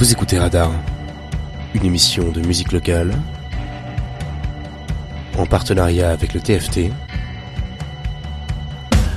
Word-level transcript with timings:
Vous 0.00 0.12
écoutez 0.12 0.38
Radar, 0.38 0.72
une 1.74 1.84
émission 1.84 2.32
de 2.32 2.40
musique 2.40 2.72
locale 2.72 3.12
en 5.36 5.44
partenariat 5.44 6.10
avec 6.10 6.32
le 6.32 6.40
TFT 6.40 6.90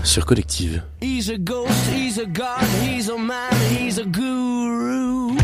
sur 0.03 0.25
Collective. 0.25 0.83
He's 1.01 1.29
a 1.29 1.37
ghost, 1.37 1.71
he's 1.89 2.19
a 2.19 2.25
god, 2.25 2.65
he's 2.81 3.09
a 3.09 3.17
man, 3.17 3.53
he's 3.71 3.97
a 3.97 4.03
guru. 4.03 5.37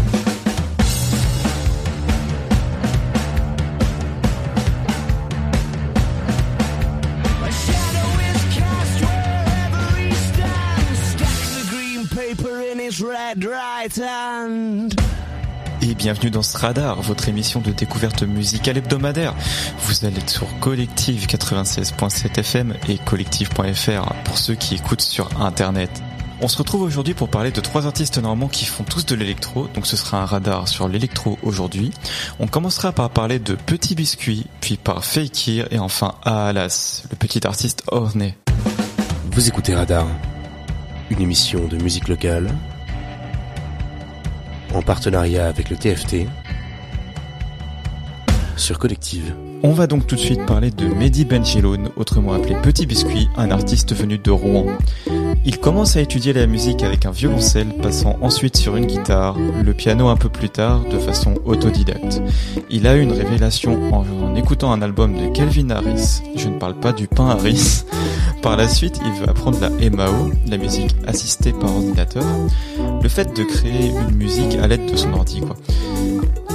Red 13.02 13.46
right 13.46 13.96
hand. 13.96 15.00
Et 15.82 15.96
bienvenue 15.96 16.30
dans 16.30 16.42
ce 16.42 16.58
radar, 16.58 17.02
votre 17.02 17.30
émission 17.30 17.62
de 17.62 17.72
découverte 17.72 18.24
musicale 18.24 18.78
hebdomadaire. 18.78 19.34
Vous 19.84 20.04
allez 20.06 20.20
sur 20.28 20.60
Collective 20.60 21.26
96.7 21.26 22.38
FM 22.38 22.76
et 22.90 22.98
collective.fr 22.98 24.14
pour 24.26 24.38
ceux 24.38 24.56
qui 24.56 24.76
écoutent 24.76 25.02
sur 25.02 25.42
internet. 25.42 25.90
On 26.42 26.50
se 26.50 26.58
retrouve 26.58 26.82
aujourd'hui 26.82 27.14
pour 27.14 27.30
parler 27.30 27.52
de 27.52 27.62
trois 27.62 27.86
artistes 27.86 28.18
normands 28.18 28.50
qui 28.50 28.66
font 28.66 28.84
tous 28.84 29.06
de 29.06 29.16
l'électro, 29.16 29.68
donc 29.74 29.88
ce 29.88 29.96
sera 29.96 30.22
un 30.22 30.26
radar 30.26 30.68
sur 30.68 30.90
l'électro 30.90 31.40
aujourd'hui. 31.44 31.92
On 32.40 32.48
commencera 32.48 32.92
par 32.92 33.10
parler 33.10 33.40
de 33.40 33.56
Petit 33.56 33.96
Biscuit, 33.96 34.48
puis 34.60 34.76
par 34.76 35.06
Fakir 35.06 35.68
et 35.72 35.80
enfin 35.80 36.16
Alas, 36.24 37.04
le 37.10 37.16
petit 37.16 37.48
artiste 37.48 37.84
orné. 37.88 38.36
Vous 39.32 39.48
écoutez 39.48 39.76
Radar, 39.76 40.08
une 41.10 41.22
émission 41.22 41.68
de 41.68 41.78
musique 41.78 42.10
locale 42.10 42.54
en 44.74 44.82
partenariat 44.82 45.48
avec 45.48 45.70
le 45.70 45.78
TFT 45.78 46.28
sur 48.58 48.78
Collective. 48.78 49.34
On 49.62 49.72
va 49.72 49.88
donc 49.88 50.08
tout 50.08 50.16
de 50.16 50.20
suite 50.22 50.46
parler 50.46 50.72
de 50.72 50.86
Mehdi 50.88 51.26
Benjeloun, 51.26 51.90
autrement 51.98 52.34
appelé 52.34 52.56
Petit 52.62 52.86
Biscuit, 52.86 53.28
un 53.36 53.52
artiste 53.52 53.94
venu 53.94 54.18
de 54.18 54.32
Rouen. 54.32 54.68
Il 55.46 55.60
commence 55.60 55.98
à 55.98 56.02
étudier 56.02 56.32
la 56.32 56.48
musique 56.48 56.84
avec 56.84 57.06
un 57.06 57.12
violoncelle, 57.12 57.68
passant 57.82 58.18
ensuite 58.22 58.56
sur 58.56 58.76
une 58.78 58.86
guitare, 58.86 59.38
le 59.38 59.74
piano 59.74 60.08
un 60.08 60.16
peu 60.16 60.30
plus 60.30 60.50
tard, 60.50 60.86
de 60.90 60.98
façon 60.98 61.36
autodidacte. 61.46 62.22
Il 62.70 62.88
a 62.88 62.96
eu 62.96 63.02
une 63.02 63.12
révélation 63.12 63.94
en, 63.94 64.06
en 64.24 64.36
écoutant 64.36 64.72
un 64.72 64.82
album 64.82 65.14
de 65.14 65.28
Calvin 65.34 65.70
Harris, 65.72 66.22
je 66.36 66.48
ne 66.48 66.58
parle 66.58 66.76
pas 66.76 66.94
du 66.94 67.08
pain 67.08 67.30
Harris. 67.30 67.84
Par 68.42 68.56
la 68.56 68.70
suite, 68.70 69.00
il 69.06 69.12
veut 69.12 69.30
apprendre 69.30 69.60
la 69.60 69.70
MAO, 69.70 70.32
la 70.48 70.58
musique 70.58 70.96
assistée 71.06 71.52
par 71.52 71.76
ordinateur, 71.76 72.24
le 73.02 73.10
fait 73.10 73.36
de 73.36 73.44
créer 73.44 73.90
une 73.90 74.16
musique 74.16 74.56
à 74.56 74.68
l'aide 74.68 74.90
de 74.90 74.96
son 74.96 75.12
ordi, 75.14 75.42
quoi. 75.42 75.58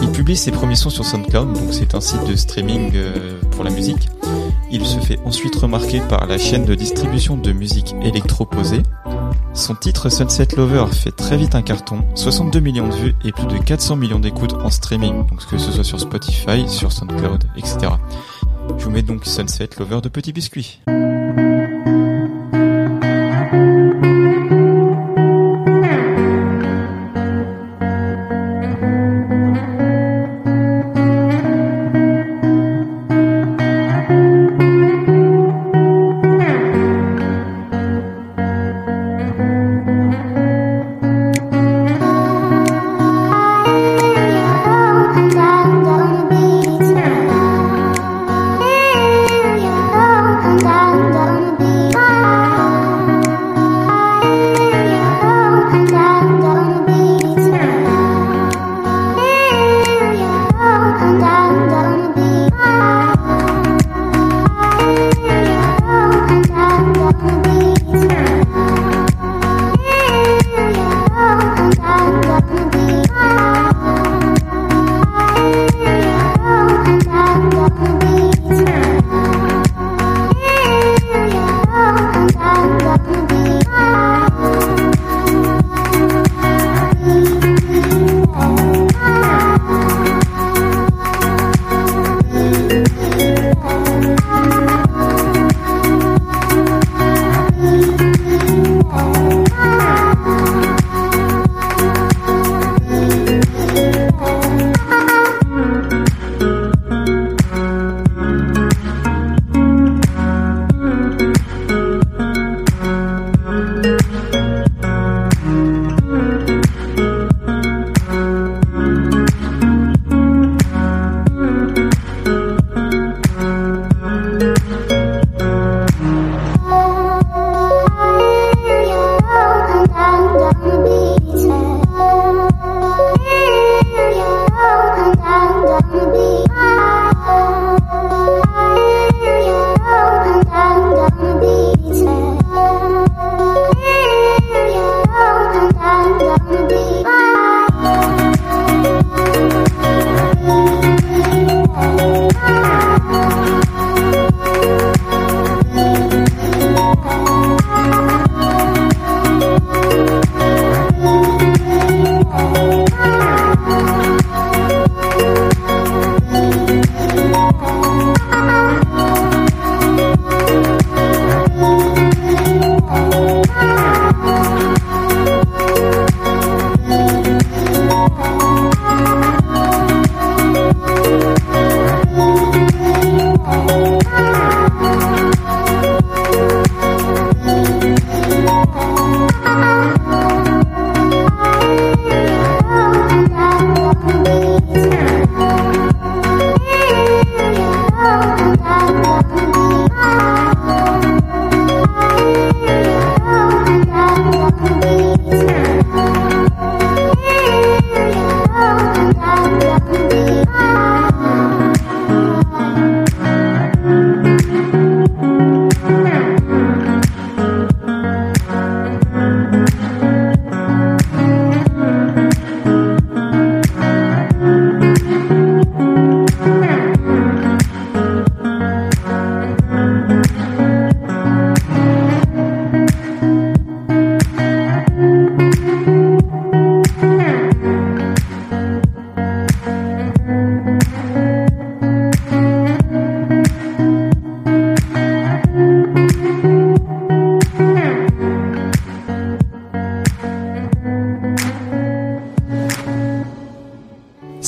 Il 0.02 0.10
publie 0.10 0.36
ses 0.36 0.50
premiers 0.50 0.76
sons 0.76 0.90
sur 0.90 1.04
SoundCloud, 1.04 1.52
donc 1.52 1.72
c'est 1.72 1.94
un 1.94 2.00
site 2.00 2.24
de 2.26 2.36
streaming 2.36 2.92
euh, 2.94 3.40
pour 3.50 3.64
la 3.64 3.70
musique. 3.70 4.08
Il 4.70 4.84
se 4.86 4.98
fait 4.98 5.18
ensuite 5.24 5.54
remarquer 5.56 6.00
par 6.00 6.26
la 6.26 6.38
chaîne 6.38 6.64
de 6.64 6.74
distribution 6.74 7.36
de 7.36 7.52
musique 7.52 7.94
électroposée. 8.02 8.82
Son 9.52 9.74
titre 9.74 10.08
Sunset 10.08 10.48
Lover 10.56 10.86
fait 10.92 11.12
très 11.12 11.36
vite 11.36 11.54
un 11.54 11.62
carton, 11.62 12.04
62 12.16 12.60
millions 12.60 12.88
de 12.88 12.94
vues 12.94 13.14
et 13.24 13.32
plus 13.32 13.46
de 13.46 13.58
400 13.58 13.96
millions 13.96 14.18
d'écoutes 14.18 14.54
en 14.54 14.70
streaming, 14.70 15.26
donc 15.28 15.46
que 15.46 15.58
ce 15.58 15.70
soit 15.70 15.84
sur 15.84 16.00
Spotify, 16.00 16.68
sur 16.68 16.92
SoundCloud, 16.92 17.44
etc. 17.56 17.92
Je 18.78 18.84
vous 18.84 18.90
mets 18.90 19.02
donc 19.02 19.24
Sunset 19.26 19.70
Lover 19.78 20.00
de 20.02 20.08
Petit 20.08 20.32
Biscuit. 20.32 20.80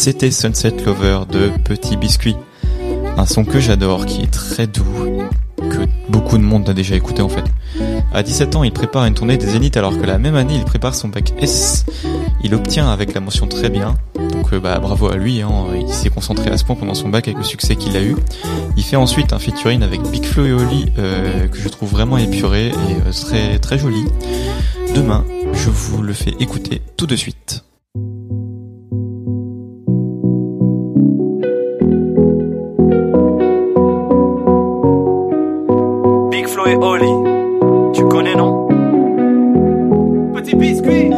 C'était 0.06 0.30
Sunset 0.30 0.76
Lover 0.86 1.22
de 1.28 1.50
Petit 1.64 1.96
Biscuit. 1.96 2.36
Un 3.16 3.26
son 3.26 3.44
que 3.44 3.58
j'adore, 3.58 4.06
qui 4.06 4.22
est 4.22 4.30
très 4.30 4.68
doux, 4.68 5.24
que 5.58 5.80
beaucoup 6.08 6.38
de 6.38 6.44
monde 6.44 6.68
a 6.68 6.74
déjà 6.74 6.94
écouté 6.94 7.22
en 7.22 7.28
fait. 7.28 7.42
À 8.14 8.22
17 8.22 8.54
ans, 8.54 8.62
il 8.62 8.70
prépare 8.70 9.04
une 9.06 9.14
tournée 9.14 9.36
des 9.36 9.46
Zéniths 9.46 9.76
alors 9.76 9.98
que 9.98 10.06
la 10.06 10.18
même 10.18 10.36
année, 10.36 10.54
il 10.54 10.64
prépare 10.64 10.94
son 10.94 11.08
bac 11.08 11.32
S. 11.40 11.86
Il 12.44 12.54
obtient 12.54 12.88
avec 12.88 13.14
la 13.14 13.20
mention 13.20 13.48
très 13.48 13.68
bien, 13.68 13.96
donc 14.30 14.52
euh, 14.52 14.60
bah 14.60 14.78
bravo 14.78 15.08
à 15.08 15.16
lui, 15.16 15.42
hein. 15.42 15.50
il 15.76 15.92
s'est 15.92 16.10
concentré 16.10 16.50
à 16.50 16.56
ce 16.56 16.64
point 16.64 16.76
pendant 16.76 16.94
son 16.94 17.08
bac 17.08 17.26
avec 17.26 17.38
le 17.38 17.44
succès 17.44 17.74
qu'il 17.74 17.96
a 17.96 18.00
eu. 18.00 18.14
Il 18.76 18.84
fait 18.84 18.94
ensuite 18.94 19.32
un 19.32 19.40
featuring 19.40 19.82
avec 19.82 20.02
Big 20.02 20.24
Flo 20.24 20.46
et 20.46 20.52
Oli 20.52 20.92
euh, 21.00 21.48
que 21.48 21.58
je 21.58 21.68
trouve 21.68 21.90
vraiment 21.90 22.16
épuré 22.16 22.68
et 22.68 22.72
euh, 22.72 23.10
très 23.10 23.58
très 23.58 23.76
joli. 23.76 24.04
Demain, 24.94 25.24
je 25.52 25.68
vous 25.68 26.00
le 26.00 26.12
fais 26.12 26.34
écouter 26.38 26.80
tout 26.96 27.08
de 27.08 27.16
suite. 27.16 27.45
Et 36.68 36.74
Oli, 36.74 37.12
tu 37.94 38.04
connais 38.06 38.34
non? 38.34 38.66
Petit 40.34 40.56
biscuit 40.56 41.10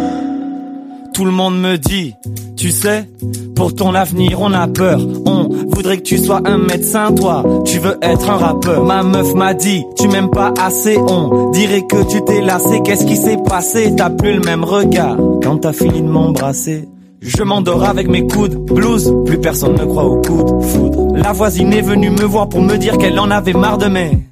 Tout 1.14 1.24
le 1.24 1.30
monde 1.30 1.58
me 1.58 1.76
dit, 1.76 2.14
tu 2.54 2.70
sais, 2.70 3.08
pour 3.56 3.74
ton 3.74 3.94
avenir 3.94 4.42
on 4.42 4.52
a 4.52 4.68
peur. 4.68 5.00
On 5.24 5.48
voudrait 5.68 5.96
que 5.96 6.02
tu 6.02 6.18
sois 6.18 6.42
un 6.44 6.58
médecin, 6.58 7.14
toi, 7.14 7.42
tu 7.64 7.78
veux 7.78 7.96
être 8.02 8.28
un 8.28 8.36
rappeur. 8.36 8.84
Ma 8.84 9.02
meuf 9.02 9.32
m'a 9.34 9.54
dit, 9.54 9.84
tu 9.98 10.08
m'aimes 10.08 10.30
pas 10.30 10.52
assez, 10.60 10.98
on 10.98 11.50
dirait 11.50 11.86
que 11.86 12.02
tu 12.10 12.22
t'es 12.22 12.42
lassé. 12.42 12.82
Qu'est-ce 12.84 13.06
qui 13.06 13.16
s'est 13.16 13.38
passé? 13.48 13.94
T'as 13.96 14.10
plus 14.10 14.34
le 14.34 14.40
même 14.40 14.64
regard 14.64 15.16
quand 15.42 15.58
t'as 15.58 15.72
fini 15.72 16.02
de 16.02 16.08
m'embrasser. 16.08 16.86
Je 17.22 17.42
m'endors 17.42 17.84
avec 17.84 18.08
mes 18.08 18.26
coudes, 18.26 18.54
blues, 18.66 19.14
plus 19.24 19.38
personne 19.38 19.76
ne 19.76 19.84
croit 19.86 20.04
aux 20.04 20.20
coudes, 20.20 20.62
foudre. 20.62 21.16
La 21.16 21.32
voisine 21.32 21.72
est 21.72 21.80
venue 21.80 22.10
me 22.10 22.24
voir 22.24 22.50
pour 22.50 22.60
me 22.60 22.76
dire 22.76 22.98
qu'elle 22.98 23.18
en 23.18 23.30
avait 23.30 23.54
marre 23.54 23.78
de 23.78 23.86
mes 23.86 24.27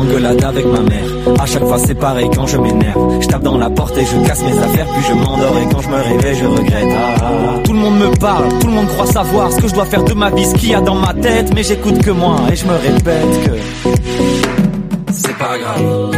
Engueulade 0.00 0.42
avec 0.42 0.64
ma 0.64 0.80
mère, 0.80 1.04
à 1.38 1.44
chaque 1.44 1.62
fois 1.62 1.78
c'est 1.78 1.94
pareil 1.94 2.30
quand 2.34 2.46
je 2.46 2.56
m'énerve. 2.56 3.20
Je 3.20 3.28
tape 3.28 3.42
dans 3.42 3.58
la 3.58 3.68
porte 3.68 3.98
et 3.98 4.04
je 4.06 4.16
casse 4.26 4.42
mes 4.42 4.58
affaires 4.58 4.86
Puis 4.94 5.04
je 5.06 5.12
m'endors. 5.12 5.58
Et 5.58 5.68
quand 5.70 5.80
je 5.82 5.88
me 5.90 5.96
réveille 5.96 6.36
je 6.36 6.46
regrette. 6.46 6.88
Ah, 6.90 7.14
ah, 7.20 7.24
ah. 7.26 7.58
Tout 7.62 7.72
le 7.74 7.78
monde 7.80 7.98
me 7.98 8.16
parle, 8.16 8.48
tout 8.60 8.66
le 8.66 8.72
monde 8.72 8.88
croit 8.88 9.04
savoir 9.04 9.52
Ce 9.52 9.60
que 9.60 9.68
je 9.68 9.74
dois 9.74 9.84
faire 9.84 10.02
de 10.02 10.14
ma 10.14 10.30
vie, 10.30 10.46
ce 10.46 10.54
qu'il 10.54 10.70
y 10.70 10.74
a 10.74 10.80
dans 10.80 10.94
ma 10.94 11.12
tête. 11.12 11.52
Mais 11.54 11.62
j'écoute 11.62 12.00
que 12.02 12.12
moi 12.12 12.36
et 12.50 12.56
je 12.56 12.64
me 12.64 12.72
répète 12.72 13.44
que 13.44 13.92
C'est 15.12 15.36
pas 15.36 15.58
grave. 15.58 16.16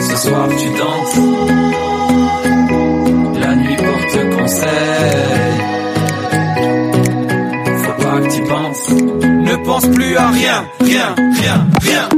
Ce 0.00 0.16
soir 0.28 0.48
tu 0.50 0.68
danses. 0.78 1.18
La 3.40 3.54
nuit 3.54 3.76
porte 3.76 4.36
conseil 4.38 5.27
pense 9.64 9.86
plus 9.86 10.16
à 10.16 10.28
rien, 10.30 10.64
rien, 10.80 11.14
rien, 11.40 11.66
rien. 11.82 12.17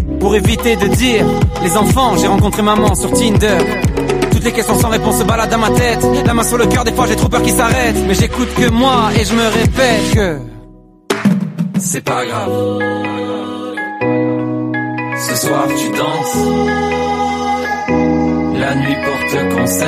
Pour 0.21 0.35
éviter 0.35 0.75
de 0.75 0.85
dire 0.85 1.25
les 1.63 1.75
enfants, 1.75 2.15
j'ai 2.15 2.27
rencontré 2.27 2.61
maman 2.61 2.93
sur 2.93 3.11
Tinder. 3.11 3.57
Toutes 4.31 4.43
les 4.43 4.51
questions 4.51 4.77
sans 4.77 4.89
réponse 4.89 5.17
se 5.17 5.23
baladent 5.23 5.49
dans 5.49 5.57
ma 5.57 5.71
tête. 5.71 6.05
La 6.27 6.35
main 6.35 6.43
sur 6.43 6.59
le 6.59 6.67
cœur, 6.67 6.83
des 6.83 6.93
fois 6.93 7.07
j'ai 7.07 7.15
trop 7.15 7.27
peur 7.27 7.41
qu'ils 7.41 7.55
s'arrêtent. 7.55 7.97
Mais 8.07 8.13
j'écoute 8.13 8.53
que 8.53 8.69
moi 8.69 9.09
et 9.19 9.25
je 9.25 9.33
me 9.33 9.47
répète 9.47 10.13
que 10.13 10.37
c'est 11.79 12.03
pas 12.03 12.23
grave. 12.23 12.51
Ce 15.27 15.35
soir 15.47 15.67
tu 15.69 15.89
danses. 15.89 16.37
La 18.59 18.75
nuit 18.75 18.97
porte 19.03 19.55
conseil. 19.55 19.87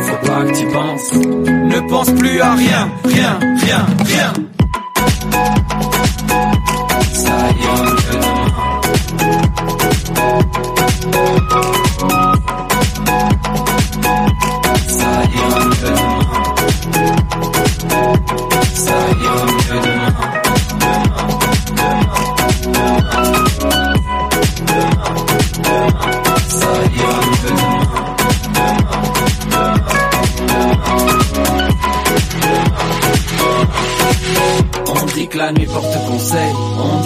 Faut 0.00 0.26
pas 0.28 0.44
que 0.44 0.58
tu 0.58 0.66
penses. 0.66 1.12
Ne 1.12 1.80
pense 1.88 2.10
plus 2.12 2.40
à 2.40 2.54
rien, 2.54 2.88
rien, 3.04 3.38
rien, 3.64 3.86
rien. 4.04 4.32
La 35.36 35.52
nuit 35.52 35.66
porte 35.66 35.98
conseil, 36.08 36.54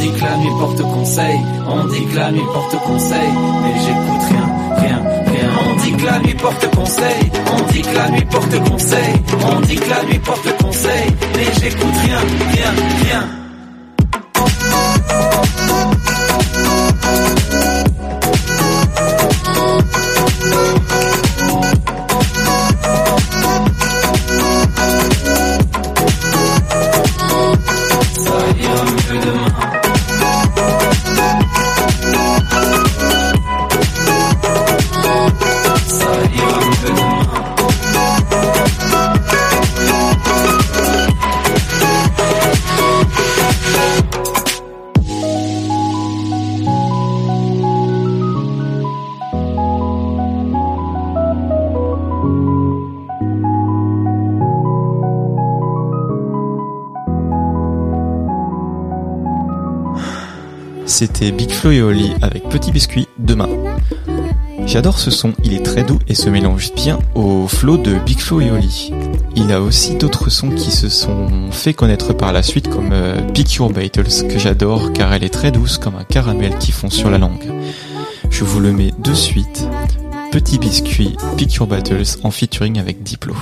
on 0.00 0.02
dit 0.02 0.12
que 0.12 0.24
la 0.24 0.36
nuit 0.38 0.50
porte 0.58 0.82
conseil, 0.82 1.40
on 1.68 1.84
dit 1.88 2.06
que 2.06 2.16
la 2.16 2.30
nuit 2.30 2.46
porte 2.54 2.76
conseil, 2.84 3.28
mais 3.62 3.80
j'écoute 3.80 4.22
rien, 4.30 4.48
rien, 4.76 5.02
rien. 5.26 5.50
On 5.60 5.76
dit 5.82 5.92
que 5.92 6.06
la 6.06 6.18
nuit 6.20 6.34
porte 6.34 6.74
conseil, 6.74 7.30
on 7.52 7.72
dit 7.72 7.82
que 7.82 7.94
la 7.94 8.08
nuit 8.08 8.24
porte 8.24 8.70
conseil, 8.70 9.14
on 9.44 9.60
dit 9.60 9.76
que 9.76 9.90
la 9.90 10.02
nuit 10.04 10.18
porte 10.20 10.62
conseil, 10.62 11.06
mais 11.36 11.46
j'écoute 11.60 11.96
rien, 12.04 12.18
rien, 12.52 12.72
rien. 13.04 13.39
C'était 61.00 61.32
Big 61.32 61.50
Flo 61.50 61.70
et 61.70 61.80
Oli 61.80 62.12
avec 62.20 62.46
Petit 62.50 62.72
Biscuit 62.72 63.08
demain. 63.16 63.48
J'adore 64.66 64.98
ce 64.98 65.10
son, 65.10 65.32
il 65.42 65.54
est 65.54 65.64
très 65.64 65.82
doux 65.82 65.98
et 66.08 66.14
se 66.14 66.28
mélange 66.28 66.74
bien 66.74 66.98
au 67.14 67.48
flow 67.48 67.78
de 67.78 67.94
Big 68.00 68.18
Flo 68.18 68.42
et 68.42 68.50
Oli. 68.50 68.92
Il 69.34 69.50
a 69.50 69.62
aussi 69.62 69.94
d'autres 69.94 70.28
sons 70.28 70.50
qui 70.50 70.70
se 70.70 70.90
sont 70.90 71.50
fait 71.52 71.72
connaître 71.72 72.12
par 72.12 72.34
la 72.34 72.42
suite 72.42 72.68
comme 72.68 72.92
euh, 72.92 73.18
Your 73.34 73.70
Battles 73.70 74.28
que 74.28 74.38
j'adore 74.38 74.92
car 74.92 75.14
elle 75.14 75.24
est 75.24 75.32
très 75.32 75.50
douce 75.50 75.78
comme 75.78 75.96
un 75.96 76.04
caramel 76.04 76.58
qui 76.58 76.70
fond 76.70 76.90
sur 76.90 77.08
la 77.08 77.16
langue. 77.16 77.50
Je 78.28 78.44
vous 78.44 78.60
le 78.60 78.70
mets 78.70 78.92
de 78.98 79.14
suite. 79.14 79.66
Petit 80.32 80.58
Biscuit, 80.58 81.16
Pick 81.38 81.66
Battles 81.66 82.18
en 82.24 82.30
featuring 82.30 82.78
avec 82.78 83.02
Diplo. 83.02 83.34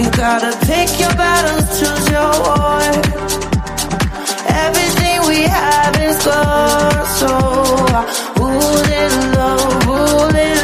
You 0.00 0.10
gotta 0.12 0.56
pick 0.64 0.98
your 0.98 1.12
battles, 1.14 1.78
choose 1.78 2.08
your 2.08 2.32
war. 2.40 2.80
Everything 4.48 5.18
we 5.28 5.42
have 5.42 5.94
is 6.00 6.16
gone, 6.24 7.06
so 7.20 7.28
rule 8.40 8.88
it 9.02 9.12
low, 9.36 9.60
rule 9.84 10.34
it 10.34 10.59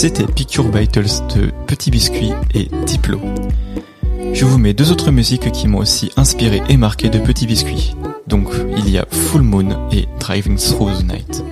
C'était 0.00 0.24
Picture 0.24 0.64
Battles 0.64 1.28
de 1.36 1.50
Petit 1.66 1.90
Biscuit 1.90 2.32
et 2.54 2.70
Diplo. 2.86 3.20
Je 4.32 4.46
vous 4.46 4.56
mets 4.56 4.72
deux 4.72 4.92
autres 4.92 5.10
musiques 5.10 5.52
qui 5.52 5.68
m'ont 5.68 5.80
aussi 5.80 6.10
inspiré 6.16 6.62
et 6.70 6.78
marqué 6.78 7.10
de 7.10 7.18
Petit 7.18 7.46
Biscuit. 7.46 7.94
Donc 8.26 8.48
il 8.78 8.88
y 8.88 8.96
a 8.96 9.04
Full 9.10 9.42
Moon 9.42 9.90
et 9.92 10.08
Driving 10.18 10.56
Through 10.56 11.00
the 11.00 11.04
Night. 11.04 11.44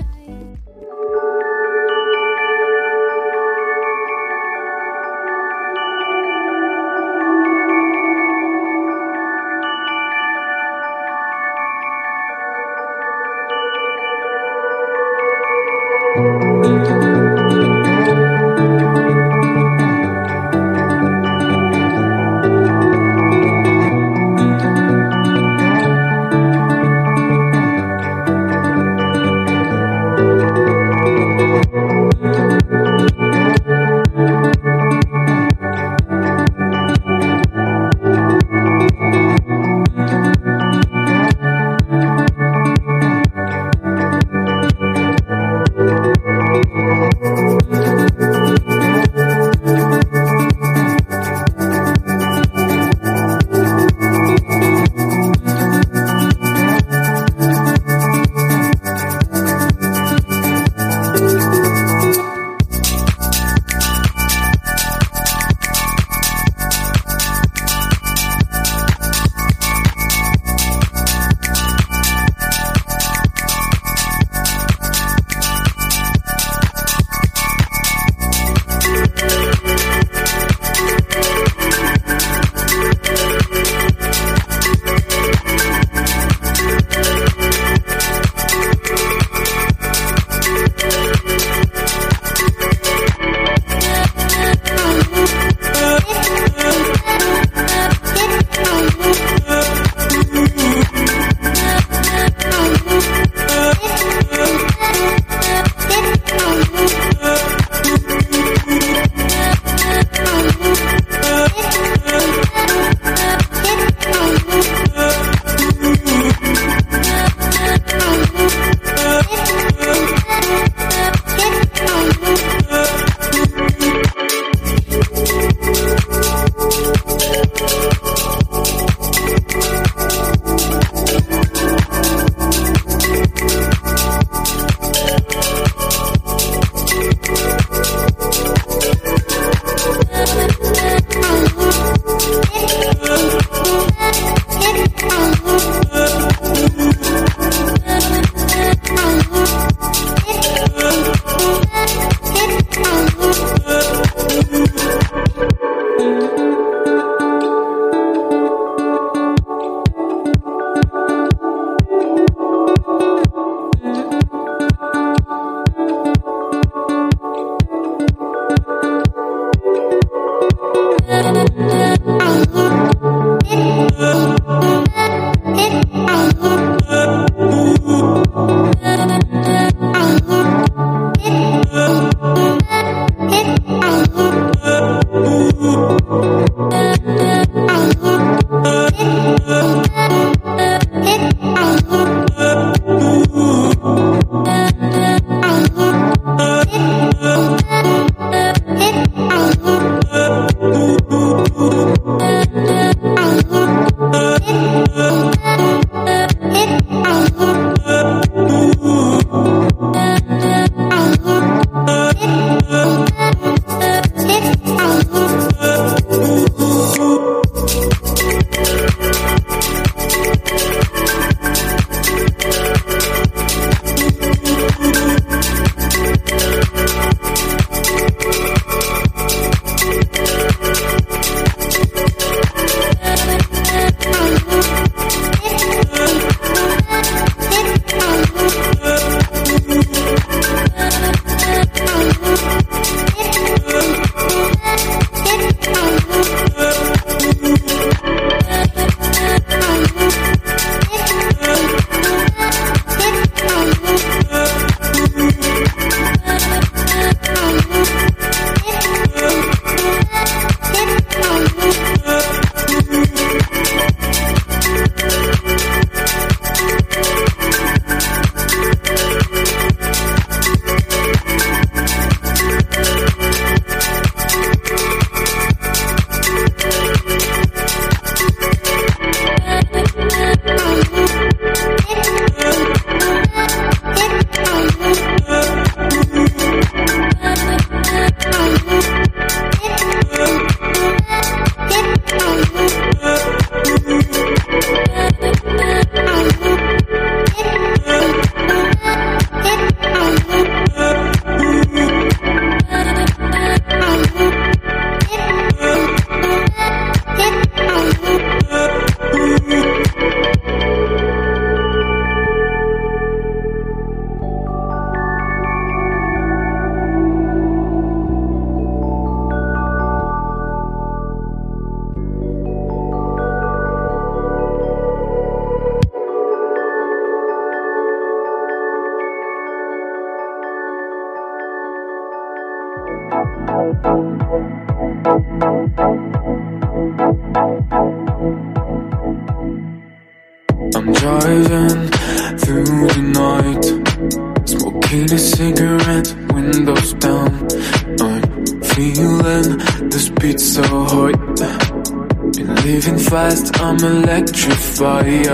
I'm 353.69 353.77
electrified. 353.85 355.29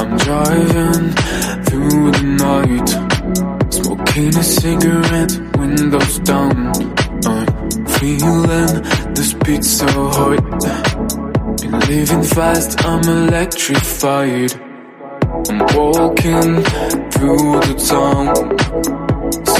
I'm 0.00 0.16
driving 0.16 1.10
through 1.66 2.10
the 2.10 2.22
night, 2.40 2.88
smoking 3.70 4.34
a 4.34 4.42
cigarette, 4.42 5.58
windows 5.58 6.18
down. 6.20 6.72
I'm 7.26 7.86
feeling 7.98 8.82
this 9.12 9.34
beat 9.44 9.62
so 9.62 9.86
hot. 9.86 11.60
Been 11.60 11.78
living 11.80 12.22
fast, 12.22 12.82
I'm 12.82 13.06
electrified. 13.10 14.54
I'm 15.50 15.58
walking 15.76 16.62
through 17.12 17.60
the 17.60 17.74
town. 17.86 19.03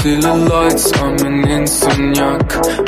Silhouettes, 0.05 0.93
I'm 1.01 1.17
an 1.25 1.41
insomniac. 1.45 2.45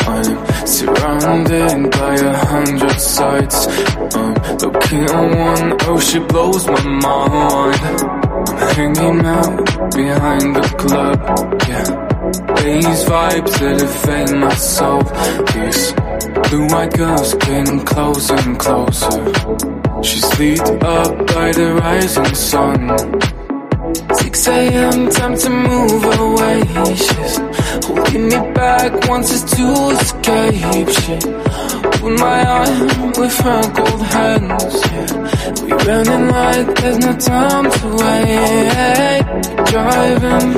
I'm 0.08 0.68
surrounded 0.68 1.90
by 1.90 2.14
a 2.14 2.38
hundred 2.46 3.00
sights. 3.00 3.66
I'm 4.16 4.36
looking 4.62 5.04
at 5.04 5.36
one, 5.50 5.78
oh, 5.88 6.00
she 6.00 6.20
blows 6.20 6.68
my 6.68 6.84
mind. 6.84 7.82
I'm 8.48 8.58
hanging 8.76 9.26
out 9.26 9.66
behind 9.96 10.56
the 10.58 10.68
club, 10.78 11.18
yeah. 11.68 11.88
These 12.62 13.06
vibes 13.10 13.62
elevate 13.64 14.38
my 14.38 14.54
soul. 14.54 15.02
These 15.56 15.94
blue-eyed 16.52 16.94
girls 16.94 17.34
getting 17.34 17.84
closer 17.84 18.36
and 18.36 18.60
closer. 18.60 20.04
She's 20.04 20.40
lit 20.40 20.84
up 20.84 21.18
by 21.34 21.52
the 21.52 21.80
rising 21.82 22.36
sun. 22.36 23.37
6 24.28 24.48
a.m. 24.50 25.10
time 25.10 25.38
to 25.38 25.50
move 25.50 26.04
away. 26.20 26.60
She's 26.96 27.38
holding 27.88 28.26
me 28.28 28.40
back, 28.54 29.08
wants 29.08 29.32
us 29.32 29.44
to 29.56 29.66
escape. 29.96 30.90
She 31.00 31.14
hold 31.98 32.20
my 32.20 32.40
arm 32.46 33.14
with 33.22 33.38
her 33.40 33.62
cold 33.78 34.02
hands. 34.02 34.76
Yeah. 34.92 35.64
We 35.64 35.72
running 35.88 36.28
like 36.28 36.76
there's 36.76 37.00
no 37.08 37.14
time 37.16 37.72
to 37.72 37.88
wait. 38.02 39.24
Driving 39.72 40.50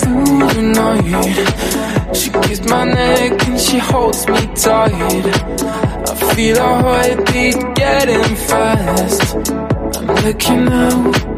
through 0.00 0.42
the 0.56 0.64
night. 0.76 2.16
She 2.16 2.28
kissed 2.28 2.68
my 2.68 2.84
neck 2.84 3.48
and 3.48 3.58
she 3.58 3.78
holds 3.78 4.28
me 4.28 4.46
tight. 4.56 5.26
I 6.10 6.34
feel 6.34 6.56
her 6.58 6.76
heartbeat 6.84 7.74
getting 7.76 8.36
fast. 8.36 9.36
I'm 9.96 10.06
looking 10.22 10.68
out. 10.68 11.35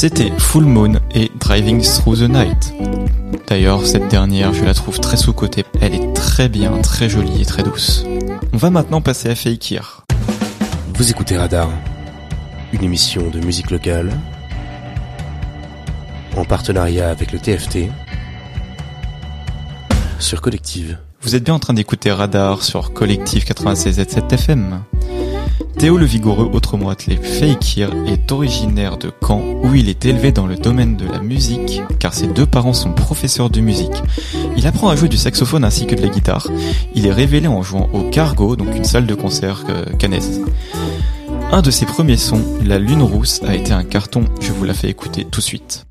C'était 0.00 0.30
Full 0.38 0.64
Moon 0.64 1.00
et 1.12 1.28
Driving 1.40 1.82
Through 1.82 2.18
the 2.18 2.30
Night. 2.30 2.72
D'ailleurs, 3.48 3.84
cette 3.84 4.06
dernière, 4.06 4.54
je 4.54 4.64
la 4.64 4.72
trouve 4.72 5.00
très 5.00 5.16
sous-cotée. 5.16 5.64
Elle 5.80 5.92
est 5.92 6.12
très 6.12 6.48
bien, 6.48 6.80
très 6.82 7.08
jolie 7.08 7.42
et 7.42 7.44
très 7.44 7.64
douce. 7.64 8.04
On 8.52 8.58
va 8.58 8.70
maintenant 8.70 9.00
passer 9.00 9.28
à 9.28 9.34
Fakir. 9.34 10.04
Vous 10.94 11.10
écoutez 11.10 11.36
Radar, 11.36 11.68
une 12.72 12.84
émission 12.84 13.28
de 13.28 13.40
musique 13.40 13.72
locale 13.72 14.12
en 16.36 16.44
partenariat 16.44 17.10
avec 17.10 17.32
le 17.32 17.40
TFT 17.40 17.90
sur 20.20 20.40
Collective. 20.40 20.96
Vous 21.22 21.34
êtes 21.34 21.42
bien 21.42 21.54
en 21.54 21.58
train 21.58 21.74
d'écouter 21.74 22.12
Radar 22.12 22.62
sur 22.62 22.92
Collective 22.92 23.42
96.7 23.42 24.32
FM. 24.32 24.80
Théo 25.78 25.96
le 25.96 26.06
Vigoureux, 26.06 26.50
autrement 26.52 26.90
appelé 26.90 27.16
Fakir, 27.16 27.90
est 28.08 28.32
originaire 28.32 28.98
de 28.98 29.12
Caen 29.24 29.40
où 29.62 29.76
il 29.76 29.88
est 29.88 30.04
élevé 30.06 30.32
dans 30.32 30.46
le 30.46 30.56
domaine 30.56 30.96
de 30.96 31.06
la 31.06 31.20
musique 31.20 31.82
car 32.00 32.12
ses 32.14 32.26
deux 32.26 32.46
parents 32.46 32.72
sont 32.72 32.92
professeurs 32.92 33.48
de 33.48 33.60
musique. 33.60 34.02
Il 34.56 34.66
apprend 34.66 34.88
à 34.88 34.96
jouer 34.96 35.08
du 35.08 35.16
saxophone 35.16 35.64
ainsi 35.64 35.86
que 35.86 35.94
de 35.94 36.02
la 36.02 36.08
guitare. 36.08 36.48
Il 36.96 37.06
est 37.06 37.12
révélé 37.12 37.46
en 37.46 37.62
jouant 37.62 37.88
au 37.92 38.10
Cargo, 38.10 38.56
donc 38.56 38.74
une 38.74 38.84
salle 38.84 39.06
de 39.06 39.14
concert 39.14 39.64
euh, 39.68 39.84
canaise. 40.00 40.42
Un 41.52 41.62
de 41.62 41.70
ses 41.70 41.86
premiers 41.86 42.16
sons, 42.16 42.42
La 42.64 42.80
Lune 42.80 43.02
Rousse, 43.02 43.40
a 43.46 43.54
été 43.54 43.70
un 43.72 43.84
carton, 43.84 44.24
je 44.40 44.50
vous 44.52 44.64
la 44.64 44.74
fais 44.74 44.88
écouter 44.88 45.24
tout 45.30 45.38
de 45.38 45.44
suite. 45.44 45.86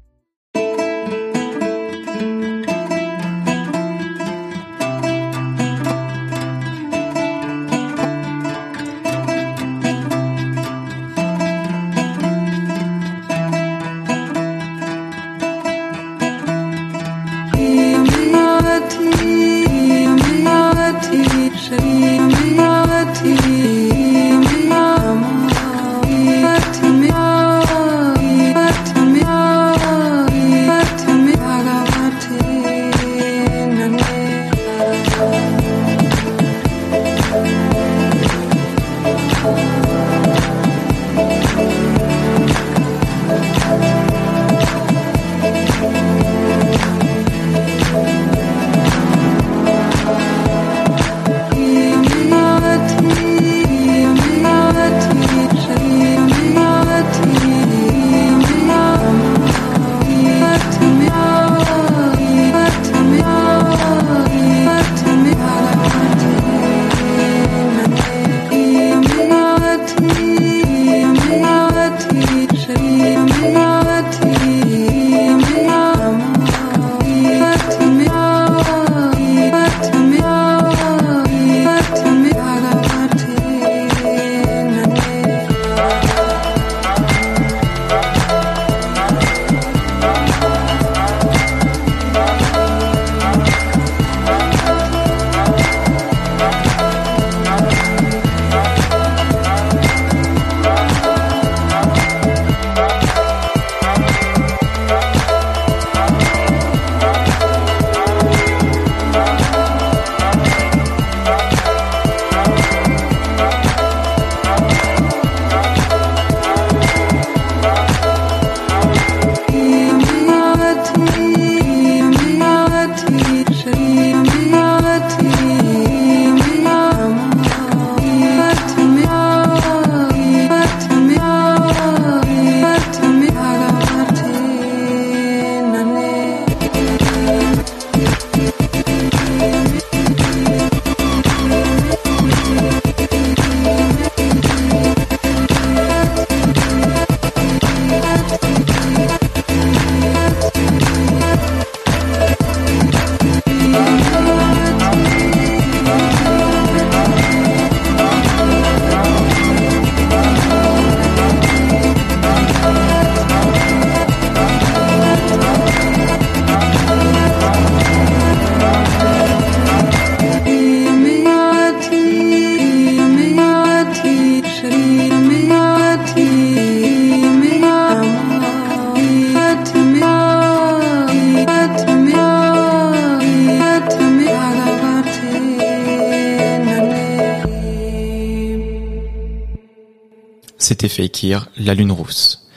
La 191.57 191.73
Lune 191.73 191.91
Rousse. 191.91 192.47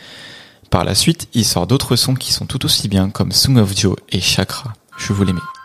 Par 0.71 0.85
la 0.85 0.95
suite, 0.95 1.29
il 1.35 1.45
sort 1.45 1.67
d'autres 1.67 1.97
sons 1.97 2.15
qui 2.15 2.33
sont 2.33 2.47
tout 2.47 2.65
aussi 2.65 2.89
bien 2.89 3.11
comme 3.11 3.33
Song 3.33 3.59
of 3.59 3.77
Joe 3.77 3.97
et 4.11 4.21
Chakra. 4.21 4.73
Je 4.97 5.13
vous 5.13 5.25
les 5.25 5.33
mets. 5.33 5.60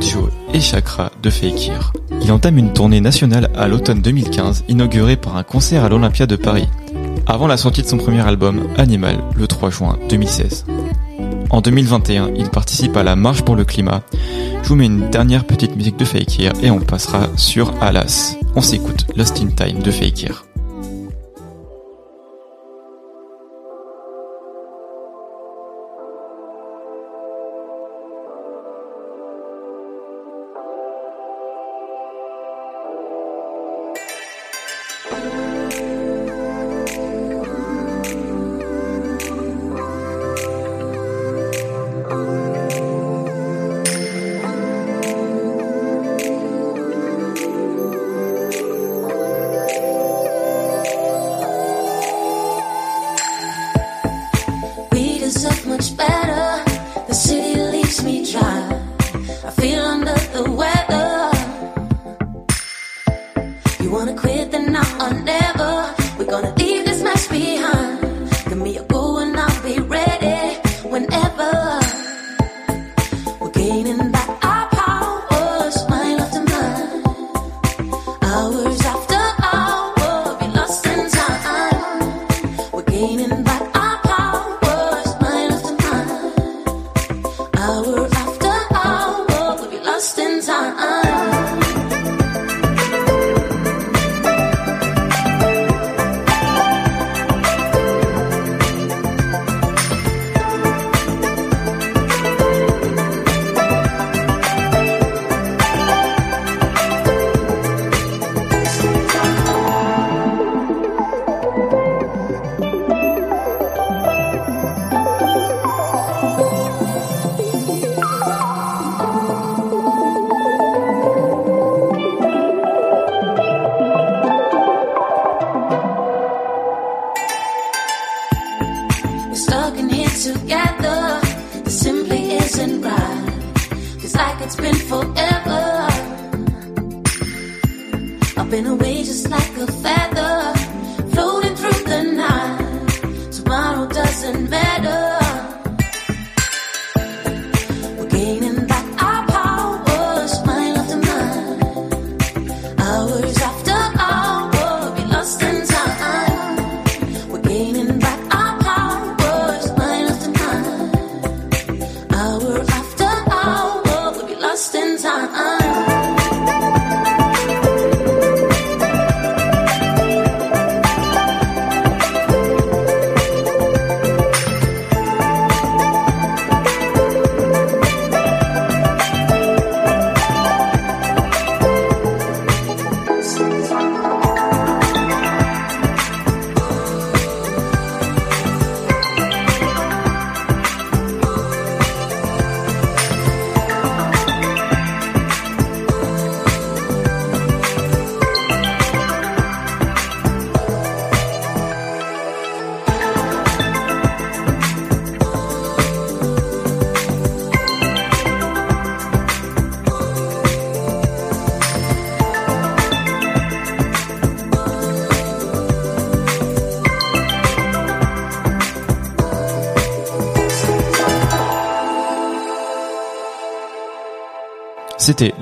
Joe 0.00 0.30
et 0.54 0.60
Chakra 0.60 1.10
de 1.22 1.30
Fekir. 1.30 1.92
Il 2.22 2.30
entame 2.32 2.58
une 2.58 2.72
tournée 2.72 3.00
nationale 3.00 3.50
à 3.56 3.68
l'automne 3.68 4.00
2015, 4.00 4.64
inaugurée 4.68 5.16
par 5.16 5.36
un 5.36 5.42
concert 5.42 5.84
à 5.84 5.88
l'Olympia 5.88 6.26
de 6.26 6.36
Paris, 6.36 6.68
avant 7.26 7.46
la 7.46 7.56
sortie 7.56 7.82
de 7.82 7.86
son 7.86 7.98
premier 7.98 8.20
album, 8.20 8.68
Animal, 8.78 9.18
le 9.34 9.46
3 9.46 9.70
juin 9.70 9.98
2016. 10.08 10.66
En 11.50 11.60
2021, 11.60 12.30
il 12.36 12.48
participe 12.48 12.96
à 12.96 13.02
la 13.02 13.16
Marche 13.16 13.42
pour 13.42 13.56
le 13.56 13.64
climat. 13.64 14.02
Je 14.62 14.68
vous 14.68 14.76
mets 14.76 14.86
une 14.86 15.10
dernière 15.10 15.44
petite 15.44 15.76
musique 15.76 15.98
de 15.98 16.04
Fekir 16.04 16.52
et 16.62 16.70
on 16.70 16.80
passera 16.80 17.28
sur 17.36 17.74
Alas. 17.80 18.36
On 18.54 18.62
s'écoute 18.62 19.06
Lost 19.16 19.40
in 19.42 19.48
Time 19.48 19.82
de 19.82 19.90
Fekir. 19.90 20.44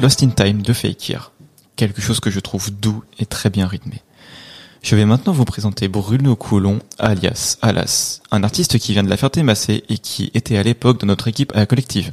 Lost 0.00 0.22
in 0.22 0.28
Time 0.28 0.60
de 0.60 0.72
Fekir. 0.74 1.32
Quelque 1.76 2.02
chose 2.02 2.20
que 2.20 2.30
je 2.30 2.40
trouve 2.40 2.70
doux 2.70 3.02
et 3.18 3.24
très 3.24 3.48
bien 3.48 3.66
rythmé. 3.66 4.02
Je 4.82 4.94
vais 4.94 5.06
maintenant 5.06 5.32
vous 5.32 5.44
présenter 5.44 5.88
Bruno 5.88 6.36
Coulon, 6.36 6.80
alias 6.98 7.56
Alas, 7.62 8.20
un 8.30 8.42
artiste 8.42 8.78
qui 8.78 8.92
vient 8.92 9.02
de 9.02 9.08
la 9.08 9.16
Ferté-Massé 9.16 9.84
et 9.88 9.98
qui 9.98 10.30
était 10.34 10.58
à 10.58 10.62
l'époque 10.62 11.00
dans 11.00 11.06
notre 11.06 11.28
équipe 11.28 11.52
à 11.54 11.60
la 11.60 11.66
collective. 11.66 12.12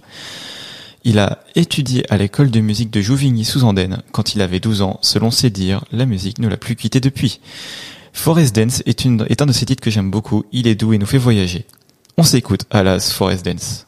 Il 1.04 1.20
a 1.20 1.40
étudié 1.56 2.10
à 2.12 2.18
l'école 2.18 2.52
de 2.52 2.62
musique 2.62 2.92
de 2.92 3.02
Jouvigny-sous-Andenne. 3.02 4.02
Quand 4.12 4.34
il 4.34 4.42
avait 4.42 4.60
12 4.60 4.82
ans, 4.82 5.00
selon 5.02 5.32
ses 5.32 5.50
dires, 5.50 5.84
la 5.92 6.06
musique 6.06 6.40
ne 6.40 6.48
l'a 6.48 6.58
plus 6.58 6.76
quitté 6.76 7.00
depuis. 7.00 7.42
Forest 8.14 8.56
Dance 8.56 8.82
est, 8.86 9.06
est 9.06 9.42
un 9.42 9.46
de 9.46 9.52
ses 9.52 9.66
titres 9.66 9.84
que 9.84 9.92
j'aime 9.92 10.12
beaucoup. 10.12 10.46
Il 10.52 10.68
est 10.68 10.76
doux 10.76 10.94
et 10.94 10.98
nous 10.98 11.06
fait 11.06 11.18
voyager. 11.18 11.66
On 12.18 12.24
s'écoute, 12.24 12.62
Alas, 12.72 13.12
Forest 13.14 13.46
Dance. 13.46 13.88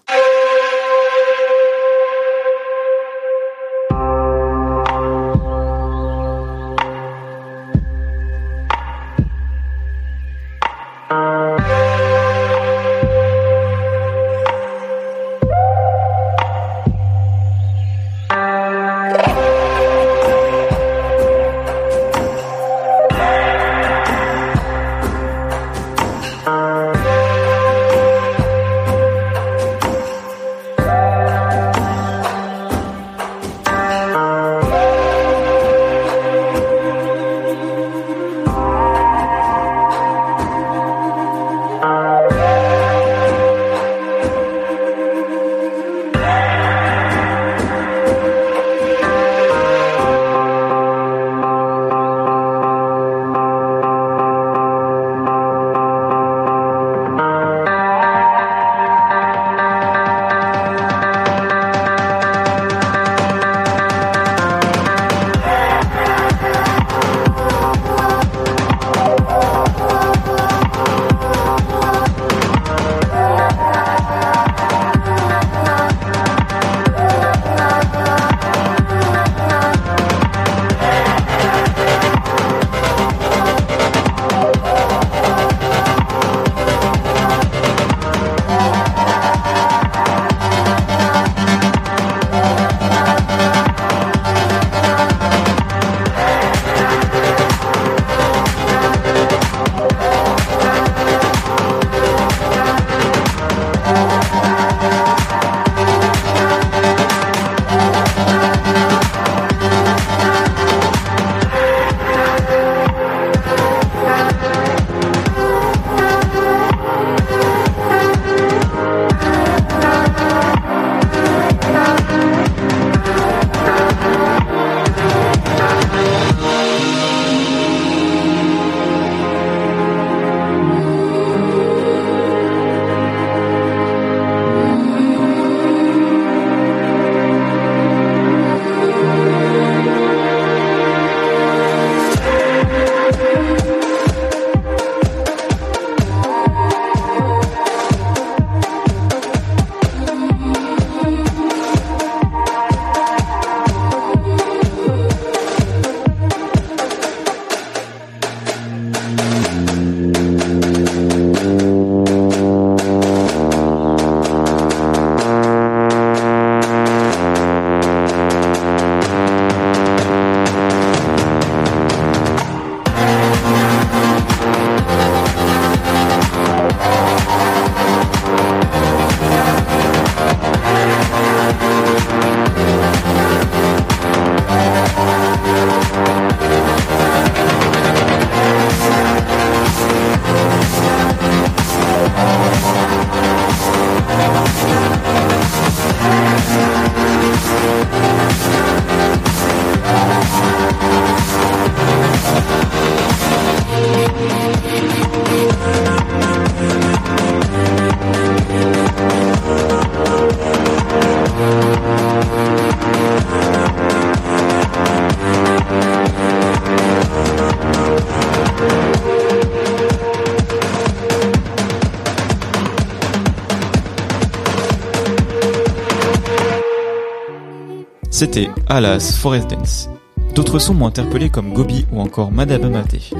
C'était 228.19 228.49
Alas 228.67 229.17
Forest 229.21 229.49
Dance. 229.49 229.89
D'autres 230.35 230.59
sons 230.59 230.73
m'ont 230.73 230.87
interpellé 230.87 231.29
comme 231.29 231.53
Gobi 231.53 231.85
ou 231.93 232.01
encore 232.01 232.33
Madabamate. 232.33 233.13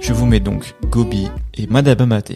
Je 0.00 0.12
vous 0.14 0.24
mets 0.24 0.40
donc 0.40 0.74
Gobi 0.88 1.28
et 1.52 1.66
Madabamate. 1.66 2.32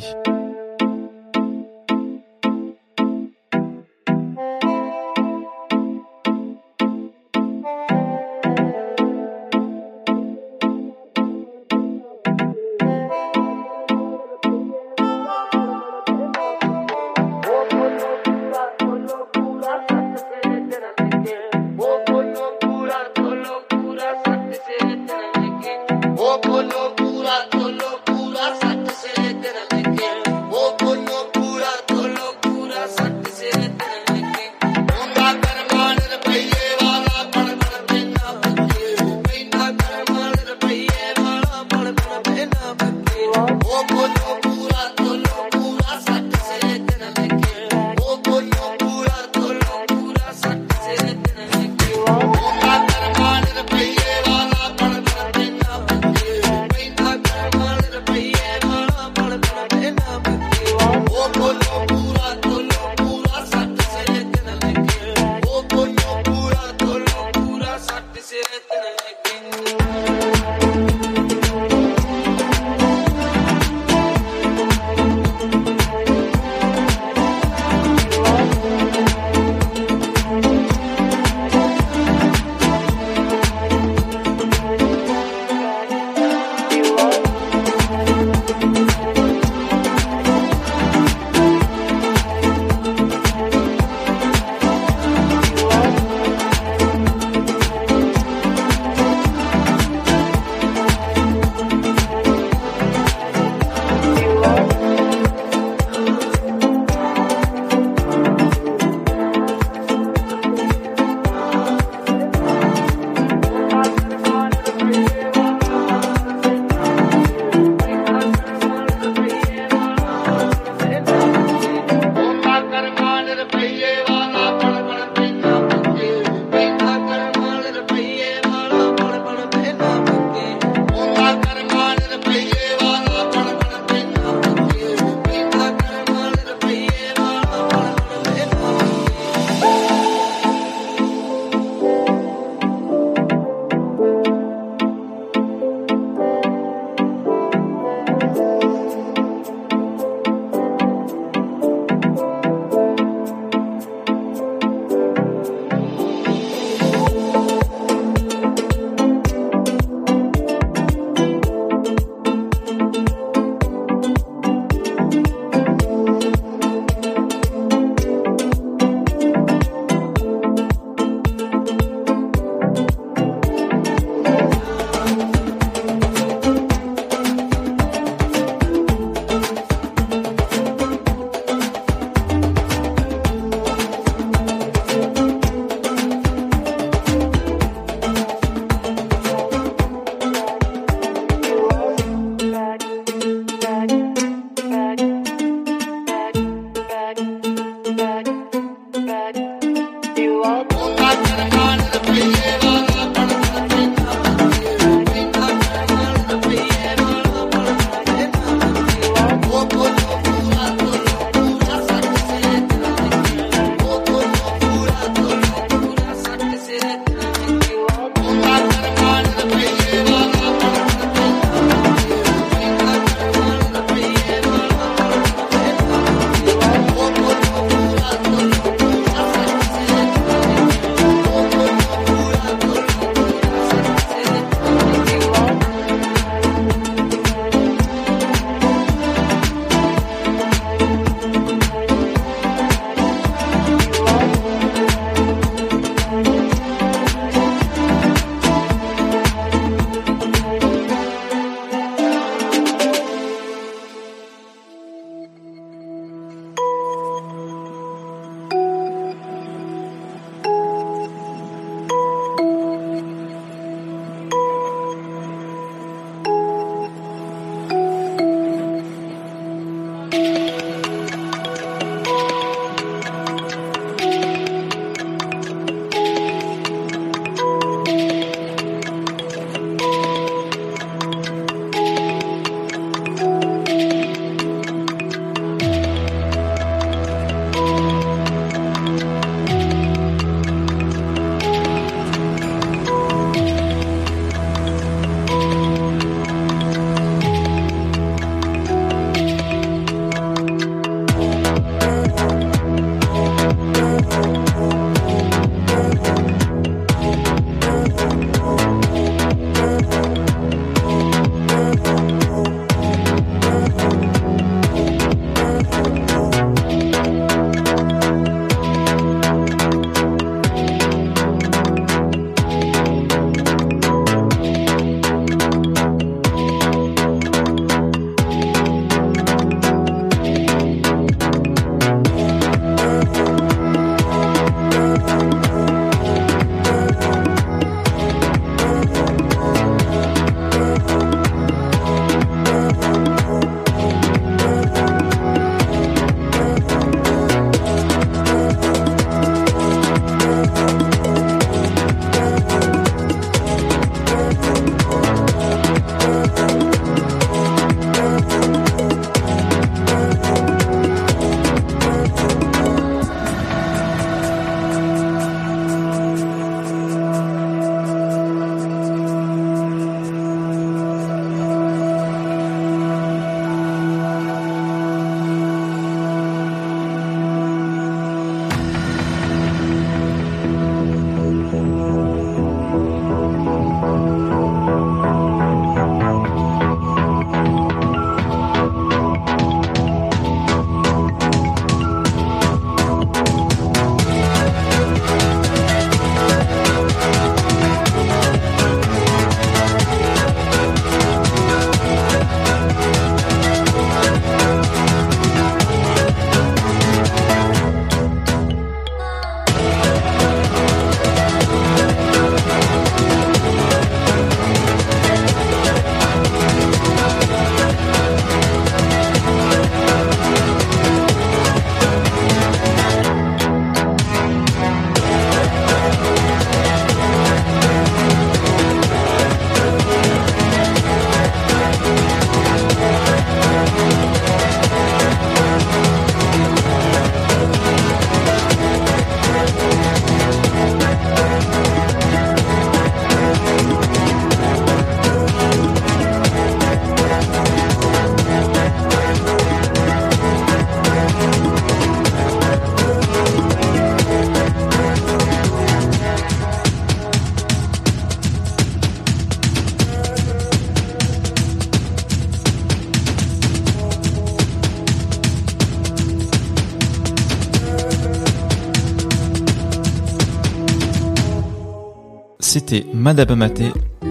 C'était 472.70 472.86
Madabamate 472.94 473.62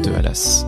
de 0.03 0.11
Alas. 0.17 0.65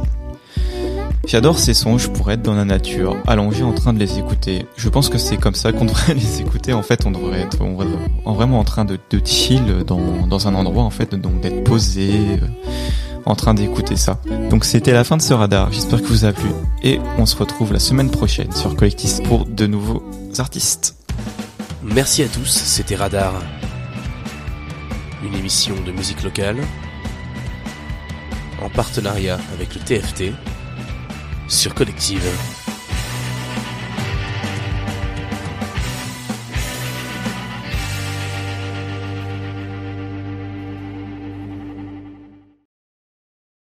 J'adore 1.28 1.60
ces 1.60 1.74
sons, 1.74 1.98
je 1.98 2.08
pourrais 2.08 2.36
être 2.36 2.42
dans 2.42 2.54
la 2.54 2.64
nature, 2.64 3.18
allongé 3.28 3.64
en 3.64 3.74
train 3.74 3.92
de 3.92 4.00
les 4.00 4.18
écouter. 4.18 4.66
Je 4.78 4.88
pense 4.88 5.10
que 5.10 5.18
c'est 5.18 5.36
comme 5.36 5.56
ça 5.56 5.74
qu'on 5.74 5.84
devrait 5.92 6.14
les 6.14 6.40
écouter. 6.40 6.72
En 6.72 6.84
fait, 6.84 7.06
on 7.06 7.12
devrait 7.12 7.42
être 7.42 7.58
en 7.62 8.34
vraiment 8.34 8.60
en 8.60 8.64
train 8.64 8.86
de, 8.86 8.98
chill 9.26 9.84
dans, 9.86 10.48
un 10.48 10.56
endroit, 10.56 10.84
en 10.84 10.90
fait, 10.90 11.16
donc 11.16 11.42
d'être 11.42 11.66
posé, 11.66 12.12
euh, 12.42 12.48
en 13.26 13.36
train 13.36 13.54
d'écouter 13.54 13.98
ça. 13.98 14.22
Donc 14.50 14.64
c'était 14.64 14.94
la 14.94 15.04
fin 15.04 15.18
de 15.18 15.22
ce 15.22 15.34
radar, 15.34 15.74
j'espère 15.74 16.02
que 16.02 16.08
vous 16.08 16.24
a 16.24 16.32
plu. 16.32 16.50
Et 16.84 17.02
on 17.18 17.26
se 17.26 17.36
retrouve 17.36 17.74
la 17.74 17.80
semaine 17.80 18.10
prochaine 18.10 18.54
sur 18.54 18.74
Collectis 18.78 19.22
pour 19.26 19.46
de 19.46 19.68
nouveaux 19.68 20.02
artistes. 20.38 20.96
Merci 21.84 22.24
à 22.24 22.28
tous, 22.28 22.48
c'était 22.48 22.96
Radar. 22.96 23.34
Une 25.26 25.36
émission 25.36 25.76
de 25.86 25.92
musique 25.92 26.24
locale 26.24 26.58
partenariat 28.74 29.40
avec 29.54 29.76
le 29.76 29.82
TFT 29.82 30.34
sur 31.48 31.74
Collective. 31.76 32.22